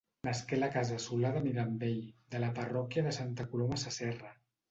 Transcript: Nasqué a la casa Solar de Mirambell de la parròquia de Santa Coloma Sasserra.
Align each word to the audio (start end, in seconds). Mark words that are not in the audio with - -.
Nasqué 0.27 0.55
a 0.57 0.59
la 0.61 0.69
casa 0.75 0.95
Solar 1.03 1.31
de 1.35 1.43
Mirambell 1.47 1.99
de 2.35 2.41
la 2.45 2.49
parròquia 2.61 3.05
de 3.09 3.15
Santa 3.21 3.49
Coloma 3.53 3.79
Sasserra. 3.83 4.35